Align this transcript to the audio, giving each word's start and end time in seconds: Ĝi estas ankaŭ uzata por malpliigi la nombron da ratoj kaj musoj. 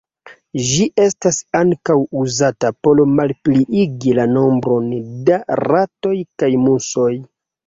Ĝi 0.67 0.85
estas 1.01 1.35
ankaŭ 1.59 1.97
uzata 2.21 2.71
por 2.87 3.01
malpliigi 3.19 4.17
la 4.21 4.27
nombron 4.33 4.89
da 5.29 5.39
ratoj 5.63 6.17
kaj 6.43 6.51
musoj. 6.65 7.11